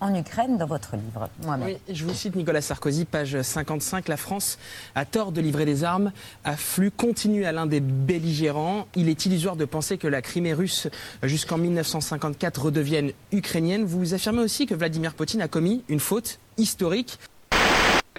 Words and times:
en 0.00 0.14
Ukraine 0.14 0.58
dans 0.58 0.66
votre 0.66 0.96
livre. 0.96 1.28
Oui, 1.64 1.78
je 1.88 2.04
vous 2.04 2.14
cite 2.14 2.36
Nicolas 2.36 2.60
Sarkozy, 2.60 3.04
page 3.04 3.40
55. 3.40 4.08
La 4.08 4.16
France 4.16 4.58
a 4.94 5.04
tort 5.04 5.32
de 5.32 5.40
livrer 5.40 5.64
des 5.64 5.84
armes 5.84 6.12
à 6.44 6.56
flux 6.56 6.90
continu 6.90 7.44
à 7.44 7.52
l'un 7.52 7.66
des 7.66 7.80
belligérants. 7.80 8.86
Il 8.94 9.08
est 9.08 9.26
illusoire 9.26 9.56
de 9.56 9.64
penser 9.64 9.98
que 9.98 10.06
la 10.06 10.22
Crimée 10.22 10.54
russe 10.54 10.88
jusqu'en 11.22 11.58
1954 11.58 12.62
redevienne 12.62 13.12
ukrainienne. 13.32 13.84
Vous 13.84 14.14
affirmez 14.14 14.42
aussi 14.42 14.66
que 14.66 14.74
Vladimir 14.74 15.14
Poutine 15.14 15.42
a 15.42 15.48
commis 15.48 15.84
une 15.88 16.00
faute 16.00 16.38
historique. 16.56 17.18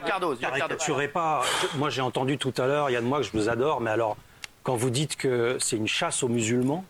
Cardos, 0.05 0.35
pas. 1.13 1.41
Moi, 1.77 1.89
j'ai 1.89 2.01
entendu 2.01 2.37
tout 2.37 2.53
à 2.57 2.67
l'heure, 2.67 2.89
Yann 2.89 3.03
Moi, 3.03 3.19
que 3.19 3.25
je 3.25 3.31
vous 3.33 3.49
adore, 3.49 3.81
mais 3.81 3.89
alors, 3.89 4.17
quand 4.63 4.75
vous 4.75 4.89
dites 4.89 5.15
que 5.15 5.57
c'est 5.59 5.75
une 5.75 5.87
chasse 5.87 6.23
aux 6.23 6.29
musulmans, 6.29 6.85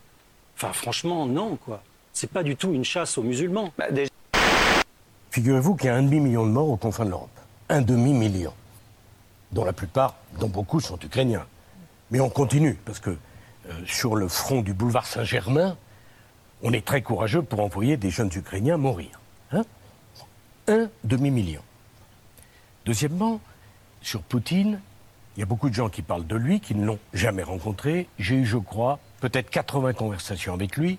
enfin, 0.56 0.72
franchement, 0.72 1.26
non, 1.26 1.56
quoi. 1.56 1.82
C'est 2.12 2.30
pas 2.30 2.42
du 2.42 2.56
tout 2.56 2.72
une 2.72 2.84
chasse 2.84 3.18
aux 3.18 3.22
musulmans. 3.22 3.72
Bah, 3.78 3.86
Figurez-vous 5.30 5.76
qu'il 5.76 5.86
y 5.86 5.90
a 5.90 5.94
un 5.94 6.02
demi-million 6.02 6.44
de 6.44 6.50
morts 6.50 6.70
aux 6.70 6.76
confins 6.76 7.04
de 7.04 7.10
l'Europe. 7.10 7.30
Un 7.68 7.82
demi-million. 7.82 8.52
Dont 9.52 9.64
la 9.64 9.72
plupart, 9.72 10.16
dont 10.38 10.48
beaucoup 10.48 10.80
sont 10.80 10.98
ukrainiens. 10.98 11.46
Mais 12.10 12.20
on 12.20 12.28
continue, 12.28 12.74
parce 12.84 12.98
que 12.98 13.10
euh, 13.10 13.72
sur 13.86 14.16
le 14.16 14.26
front 14.26 14.62
du 14.62 14.72
boulevard 14.72 15.06
Saint-Germain, 15.06 15.76
on 16.62 16.72
est 16.72 16.84
très 16.84 17.02
courageux 17.02 17.42
pour 17.42 17.60
envoyer 17.60 17.96
des 17.96 18.10
jeunes 18.10 18.30
Ukrainiens 18.34 18.76
mourir. 18.76 19.20
Hein 19.52 19.62
un 20.66 20.88
demi-million. 21.04 21.62
Deuxièmement, 22.84 23.40
sur 24.02 24.22
Poutine, 24.22 24.80
il 25.36 25.40
y 25.40 25.42
a 25.44 25.46
beaucoup 25.46 25.68
de 25.68 25.74
gens 25.74 25.88
qui 25.88 26.02
parlent 26.02 26.26
de 26.26 26.36
lui, 26.36 26.58
qui 26.60 26.74
ne 26.74 26.84
l'ont 26.84 26.98
jamais 27.14 27.44
rencontré. 27.44 28.08
J'ai 28.18 28.34
eu, 28.34 28.46
je 28.46 28.58
crois, 28.58 28.98
peut-être 29.20 29.48
80 29.50 29.92
conversations 29.92 30.54
avec 30.54 30.76
lui, 30.76 30.98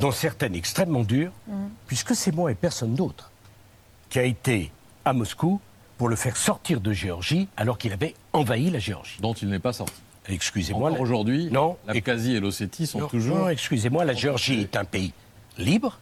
dont 0.00 0.10
certaines 0.10 0.54
extrêmement 0.54 1.02
dures, 1.02 1.32
mmh. 1.48 1.52
puisque 1.86 2.14
c'est 2.14 2.32
moi 2.32 2.52
et 2.52 2.54
personne 2.54 2.94
d'autre 2.94 3.30
qui 4.10 4.18
a 4.18 4.24
été 4.24 4.70
à 5.04 5.12
Moscou 5.12 5.60
pour 5.96 6.08
le 6.08 6.16
faire 6.16 6.36
sortir 6.36 6.80
de 6.80 6.92
Géorgie 6.92 7.48
alors 7.56 7.78
qu'il 7.78 7.92
avait 7.92 8.14
envahi 8.32 8.70
la 8.70 8.78
Géorgie. 8.78 9.16
Dont 9.20 9.32
il 9.32 9.48
n'est 9.48 9.58
pas 9.58 9.72
sorti. 9.72 9.94
Excusez-moi. 10.28 10.92
Aujourd'hui, 10.98 11.48
non. 11.50 11.76
l'Abkhazie 11.86 12.36
et 12.36 12.40
l'Ossétie 12.40 12.86
sont 12.86 13.06
toujours. 13.06 13.38
Non, 13.38 13.48
excusez-moi, 13.48 14.04
la 14.04 14.12
Géorgie 14.12 14.60
est 14.60 14.76
un 14.76 14.84
pays 14.84 15.12
libre. 15.56 15.98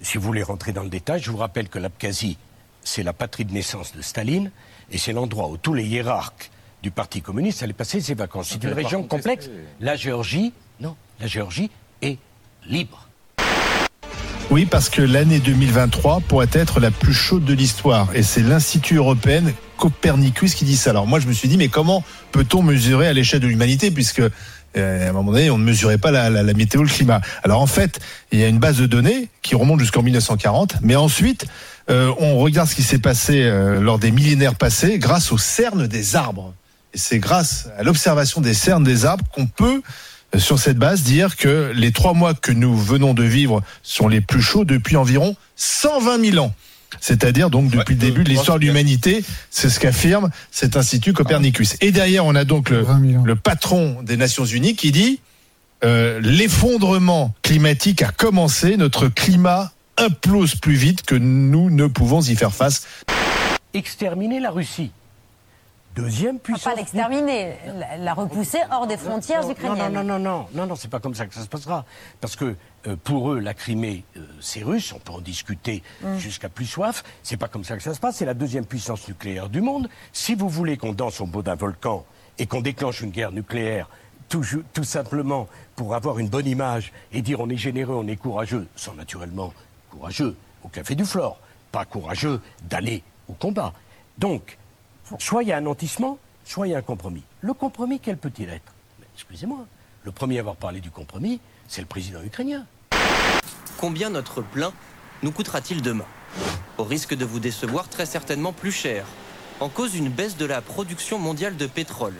Si 0.00 0.16
vous 0.16 0.24
voulez 0.24 0.42
rentrer 0.42 0.72
dans 0.72 0.82
le 0.82 0.88
détail, 0.88 1.20
je 1.20 1.30
vous 1.30 1.36
rappelle 1.36 1.68
que 1.68 1.78
l'Abkhazie, 1.78 2.38
c'est 2.82 3.02
la 3.02 3.12
patrie 3.12 3.44
de 3.44 3.52
naissance 3.52 3.94
de 3.94 4.00
Staline 4.00 4.50
et 4.90 4.98
c'est 4.98 5.12
l'endroit 5.12 5.48
où 5.48 5.56
tous 5.56 5.74
les 5.74 5.84
hiérarques 5.84 6.50
du 6.82 6.90
Parti 6.90 7.20
communiste 7.20 7.62
allaient 7.62 7.72
passer 7.72 8.00
ses 8.00 8.14
vacances. 8.14 8.50
C'est 8.50 8.62
une 8.62 8.72
région 8.72 9.02
complexe. 9.02 9.50
La 9.80 9.96
Géorgie, 9.96 10.52
non, 10.80 10.96
la 11.20 11.26
Géorgie 11.26 11.70
est 12.02 12.18
libre. 12.66 13.07
Oui, 14.50 14.64
parce 14.64 14.88
que 14.88 15.02
l'année 15.02 15.40
2023 15.40 16.20
pourrait 16.26 16.48
être 16.52 16.80
la 16.80 16.90
plus 16.90 17.12
chaude 17.12 17.44
de 17.44 17.52
l'histoire. 17.52 18.08
Et 18.14 18.22
c'est 18.22 18.40
l'Institut 18.40 18.96
européen 18.96 19.42
Copernicus 19.76 20.54
qui 20.54 20.64
dit 20.64 20.76
ça. 20.76 20.90
Alors 20.90 21.06
moi, 21.06 21.20
je 21.20 21.26
me 21.26 21.34
suis 21.34 21.48
dit, 21.48 21.58
mais 21.58 21.68
comment 21.68 22.02
peut-on 22.32 22.62
mesurer 22.62 23.08
à 23.08 23.12
l'échelle 23.12 23.40
de 23.40 23.46
l'humanité, 23.46 23.90
puisque 23.90 24.22
euh, 24.76 25.06
à 25.06 25.10
un 25.10 25.12
moment 25.12 25.32
donné, 25.32 25.50
on 25.50 25.58
ne 25.58 25.64
mesurait 25.64 25.98
pas 25.98 26.10
la, 26.10 26.30
la, 26.30 26.42
la, 26.42 26.54
météo, 26.54 26.82
le 26.82 26.88
climat. 26.88 27.20
Alors 27.44 27.60
en 27.60 27.66
fait, 27.66 28.00
il 28.32 28.38
y 28.38 28.42
a 28.42 28.48
une 28.48 28.58
base 28.58 28.78
de 28.78 28.86
données 28.86 29.28
qui 29.42 29.54
remonte 29.54 29.80
jusqu'en 29.80 30.02
1940, 30.02 30.76
mais 30.80 30.96
ensuite, 30.96 31.44
euh, 31.90 32.10
on 32.18 32.38
regarde 32.38 32.70
ce 32.70 32.74
qui 32.74 32.82
s'est 32.82 32.98
passé 32.98 33.42
euh, 33.42 33.80
lors 33.80 33.98
des 33.98 34.10
millénaires 34.10 34.54
passés 34.54 34.98
grâce 34.98 35.30
aux 35.30 35.38
cernes 35.38 35.86
des 35.86 36.16
arbres. 36.16 36.54
Et 36.94 36.98
c'est 36.98 37.18
grâce 37.18 37.68
à 37.78 37.82
l'observation 37.82 38.40
des 38.40 38.54
cernes 38.54 38.82
des 38.82 39.04
arbres 39.04 39.26
qu'on 39.30 39.46
peut 39.46 39.82
sur 40.36 40.58
cette 40.58 40.76
base 40.76 41.02
dire 41.02 41.36
que 41.36 41.72
les 41.74 41.92
trois 41.92 42.12
mois 42.12 42.34
que 42.34 42.52
nous 42.52 42.76
venons 42.76 43.14
de 43.14 43.22
vivre 43.22 43.62
sont 43.82 44.08
les 44.08 44.20
plus 44.20 44.42
chauds 44.42 44.64
depuis 44.64 44.96
environ 44.96 45.36
120 45.56 46.32
000 46.32 46.44
ans. 46.44 46.54
C'est-à-dire 47.00 47.50
donc 47.50 47.70
depuis 47.70 47.94
le 47.94 48.00
début 48.00 48.24
de 48.24 48.30
l'histoire 48.30 48.58
de 48.58 48.64
l'humanité, 48.64 49.24
c'est 49.50 49.68
ce 49.68 49.78
qu'affirme 49.78 50.30
cet 50.50 50.76
institut 50.76 51.12
Copernicus. 51.12 51.76
Et 51.80 51.92
derrière, 51.92 52.24
on 52.24 52.34
a 52.34 52.44
donc 52.44 52.70
le, 52.70 52.86
le 53.24 53.36
patron 53.36 54.02
des 54.02 54.16
Nations 54.16 54.44
Unies 54.44 54.74
qui 54.74 54.90
dit 54.90 55.20
euh, 55.84 56.18
l'effondrement 56.20 57.34
climatique 57.42 58.02
a 58.02 58.10
commencé, 58.10 58.76
notre 58.76 59.08
climat 59.08 59.72
implose 59.96 60.54
plus 60.54 60.74
vite 60.74 61.02
que 61.02 61.14
nous 61.14 61.70
ne 61.70 61.86
pouvons 61.86 62.20
y 62.20 62.34
faire 62.34 62.54
face. 62.54 62.86
Exterminer 63.74 64.40
la 64.40 64.50
Russie 64.50 64.90
deuxième 65.94 66.38
puissance. 66.38 66.64
Pas 66.64 66.74
l'exterminer, 66.74 67.54
la, 67.98 68.14
repousser 68.14 68.58
hors 68.70 68.86
des 68.86 68.96
frontières 68.96 69.48
ukrainiennes. 69.48 69.92
Non, 69.92 70.04
non, 70.04 70.18
non, 70.18 70.38
non, 70.40 70.46
non, 70.54 70.66
non, 70.66 70.76
c'est 70.76 70.88
pas 70.88 71.00
comme 71.00 71.14
ça 71.14 71.26
que 71.26 71.34
ça 71.34 71.42
se 71.42 71.48
passera. 71.48 71.84
Parce 72.20 72.36
que 72.36 72.56
euh, 72.86 72.96
pour 73.02 73.32
eux, 73.32 73.40
la 73.40 73.54
Crimée, 73.54 74.04
euh, 74.16 74.20
c'est 74.40 74.62
russe, 74.62 74.92
on 74.92 74.98
peut 74.98 75.12
en 75.12 75.20
discuter 75.20 75.82
mm. 76.02 76.18
jusqu'à 76.18 76.48
plus 76.48 76.66
soif. 76.66 77.02
C'est 77.22 77.36
pas 77.36 77.48
comme 77.48 77.64
ça 77.64 77.76
que 77.76 77.82
ça 77.82 77.94
se 77.94 78.00
passe, 78.00 78.16
c'est 78.16 78.26
la 78.26 78.34
deuxième 78.34 78.66
puissance 78.66 79.06
nucléaire 79.08 79.48
du 79.48 79.60
monde. 79.60 79.88
Si 80.12 80.34
vous 80.34 80.48
voulez 80.48 80.76
qu'on 80.76 80.92
danse 80.92 81.20
au 81.20 81.26
bout 81.26 81.42
d'un 81.42 81.56
volcan 81.56 82.04
et 82.38 82.46
qu'on 82.46 82.60
déclenche 82.60 83.00
une 83.00 83.10
guerre 83.10 83.32
nucléaire, 83.32 83.88
tout, 84.28 84.44
tout 84.72 84.84
simplement 84.84 85.48
pour 85.74 85.94
avoir 85.94 86.18
une 86.18 86.28
bonne 86.28 86.46
image 86.46 86.92
et 87.12 87.22
dire 87.22 87.40
on 87.40 87.48
est 87.48 87.56
généreux, 87.56 87.94
on 87.94 88.06
est 88.06 88.16
courageux, 88.16 88.66
sans 88.76 88.94
naturellement 88.94 89.52
courageux 89.90 90.36
au 90.62 90.68
café 90.68 90.94
du 90.94 91.04
Flore, 91.04 91.38
pas 91.72 91.84
courageux 91.84 92.40
d'aller 92.68 93.02
au 93.28 93.32
combat. 93.32 93.72
Donc, 94.18 94.58
Soit 95.18 95.42
il 95.42 95.48
y 95.48 95.52
a 95.52 95.56
un 95.56 95.62
nantissement, 95.62 96.18
soit 96.44 96.66
il 96.66 96.70
y 96.70 96.74
a 96.74 96.78
un 96.78 96.82
compromis. 96.82 97.22
Le 97.40 97.54
compromis, 97.54 97.98
quel 97.98 98.18
peut-il 98.18 98.50
être 98.50 98.72
Excusez-moi, 99.14 99.66
le 100.04 100.12
premier 100.12 100.36
à 100.36 100.40
avoir 100.40 100.56
parlé 100.56 100.80
du 100.80 100.90
compromis, 100.90 101.40
c'est 101.66 101.80
le 101.80 101.86
président 101.86 102.22
ukrainien. 102.22 102.66
Combien 103.78 104.10
notre 104.10 104.42
plein 104.42 104.72
nous 105.22 105.32
coûtera-t-il 105.32 105.82
demain 105.82 106.04
Au 106.76 106.84
risque 106.84 107.14
de 107.14 107.24
vous 107.24 107.40
décevoir, 107.40 107.88
très 107.88 108.06
certainement 108.06 108.52
plus 108.52 108.72
cher. 108.72 109.06
En 109.60 109.68
cause 109.68 109.96
une 109.96 110.08
baisse 110.08 110.36
de 110.36 110.44
la 110.44 110.60
production 110.60 111.18
mondiale 111.18 111.56
de 111.56 111.66
pétrole. 111.66 112.14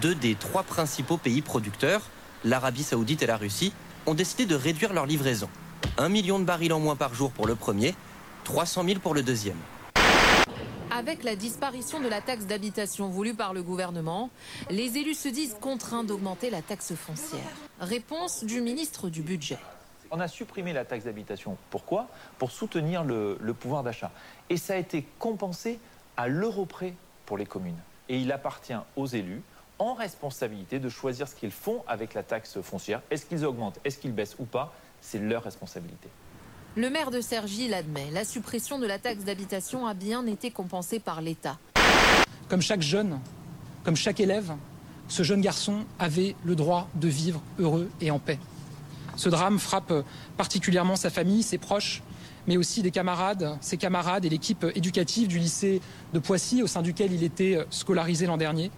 Deux 0.00 0.14
des 0.14 0.34
trois 0.34 0.62
principaux 0.62 1.16
pays 1.16 1.42
producteurs, 1.42 2.02
l'Arabie 2.44 2.82
saoudite 2.82 3.22
et 3.22 3.26
la 3.26 3.36
Russie, 3.36 3.72
ont 4.06 4.14
décidé 4.14 4.46
de 4.46 4.54
réduire 4.54 4.92
leur 4.92 5.06
livraison. 5.06 5.48
Un 5.96 6.08
million 6.08 6.38
de 6.38 6.44
barils 6.44 6.72
en 6.72 6.80
moins 6.80 6.96
par 6.96 7.14
jour 7.14 7.30
pour 7.30 7.46
le 7.46 7.54
premier, 7.54 7.94
300 8.44 8.84
000 8.84 9.00
pour 9.00 9.14
le 9.14 9.22
deuxième. 9.22 9.56
Avec 10.94 11.24
la 11.24 11.36
disparition 11.36 12.00
de 12.00 12.08
la 12.08 12.20
taxe 12.20 12.44
d'habitation 12.44 13.08
voulue 13.08 13.32
par 13.32 13.54
le 13.54 13.62
gouvernement, 13.62 14.28
les 14.68 14.98
élus 14.98 15.14
se 15.14 15.28
disent 15.30 15.56
contraints 15.58 16.04
d'augmenter 16.04 16.50
la 16.50 16.60
taxe 16.60 16.94
foncière. 16.94 17.40
Réponse 17.80 18.44
du 18.44 18.60
ministre 18.60 19.08
du 19.08 19.22
Budget. 19.22 19.56
On 20.10 20.20
a 20.20 20.28
supprimé 20.28 20.74
la 20.74 20.84
taxe 20.84 21.04
d'habitation. 21.04 21.56
Pourquoi? 21.70 22.08
Pour 22.38 22.50
soutenir 22.50 23.04
le, 23.04 23.38
pouvoir 23.58 23.82
d'achat. 23.82 24.10
Et 24.50 24.58
ça 24.58 24.74
a 24.74 24.76
été 24.76 25.06
compensé 25.18 25.80
à 26.18 26.28
l'euro 26.28 26.66
près 26.66 26.92
pour 27.24 27.38
les 27.38 27.46
communes. 27.46 27.80
Et 28.10 28.18
il 28.18 28.30
appartient 28.30 28.76
aux 28.96 29.06
élus, 29.06 29.40
en 29.78 29.94
responsabilité, 29.94 30.78
de 30.78 30.90
choisir 30.90 31.26
ce 31.26 31.34
qu'ils 31.34 31.52
font 31.52 31.82
avec 31.88 32.12
la 32.12 32.22
taxe 32.22 32.60
foncière. 32.60 33.00
Est-ce 33.10 33.24
qu'ils 33.24 33.46
augmentent? 33.46 33.80
Est-ce 33.84 33.96
qu'ils 33.96 34.12
baissent 34.12 34.36
ou 34.38 34.44
pas? 34.44 34.74
C'est 35.00 35.20
leur 35.20 35.42
responsabilité. 35.42 36.10
Le 36.74 36.88
maire 36.88 37.10
de 37.10 37.20
Cergy 37.20 37.68
l'admet, 37.68 38.10
la 38.14 38.24
suppression 38.24 38.78
de 38.78 38.86
la 38.86 38.98
taxe 38.98 39.24
d'habitation 39.24 39.86
a 39.86 39.92
bien 39.92 40.26
été 40.26 40.50
compensée 40.50 41.00
par 41.00 41.20
l'État. 41.20 41.58
Comme 42.48 42.62
chaque 42.62 42.80
jeune, 42.80 43.20
comme 43.84 43.94
chaque 43.94 44.20
élève, 44.20 44.54
ce 45.06 45.22
jeune 45.22 45.42
garçon 45.42 45.84
avait 45.98 46.34
le 46.46 46.56
droit 46.56 46.88
de 46.94 47.08
vivre 47.08 47.42
heureux 47.58 47.90
et 48.00 48.10
en 48.10 48.18
paix. 48.18 48.38
Ce 49.16 49.28
drame 49.28 49.58
frappe 49.58 49.92
particulièrement 50.38 50.96
sa 50.96 51.10
famille, 51.10 51.42
ses 51.42 51.58
proches, 51.58 52.02
mais 52.46 52.56
aussi 52.56 52.80
des 52.80 52.90
camarades, 52.90 53.58
ses 53.60 53.76
camarades 53.76 54.24
et 54.24 54.30
l'équipe 54.30 54.64
éducative 54.74 55.28
du 55.28 55.38
lycée 55.38 55.82
de 56.14 56.18
Poissy, 56.20 56.62
au 56.62 56.66
sein 56.66 56.80
duquel 56.80 57.12
il 57.12 57.22
était 57.22 57.58
scolarisé 57.68 58.24
l'an 58.24 58.38
dernier. 58.38 58.70